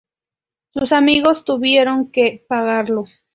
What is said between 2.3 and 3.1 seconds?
pagarlo.